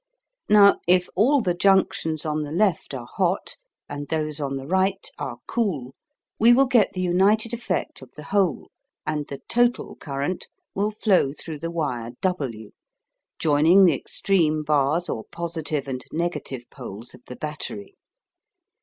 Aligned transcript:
Now, 0.49 0.79
if 0.87 1.09
all 1.13 1.41
the 1.43 1.53
junctions 1.53 2.25
on 2.25 2.41
the 2.41 2.51
left 2.51 2.95
are 2.95 3.05
hot 3.05 3.57
and 3.87 4.07
those 4.07 4.41
on 4.41 4.57
the 4.57 4.65
right 4.65 5.07
are 5.19 5.37
cool, 5.45 5.93
we 6.39 6.53
will 6.53 6.65
get 6.65 6.93
the 6.93 7.01
united 7.01 7.53
effect 7.53 8.01
of 8.01 8.09
the 8.15 8.23
whole, 8.23 8.71
and 9.05 9.27
the 9.27 9.43
total 9.47 9.95
current 9.95 10.47
will 10.73 10.89
flow 10.89 11.33
through 11.33 11.59
the 11.59 11.69
wire 11.69 12.13
W, 12.19 12.71
joining 13.37 13.85
the 13.85 13.93
extreme 13.93 14.63
bars 14.63 15.07
or 15.07 15.25
positive 15.31 15.87
and 15.87 16.03
negative 16.11 16.67
poles 16.71 17.13
of 17.13 17.21
the 17.27 17.35
battery. 17.35 17.95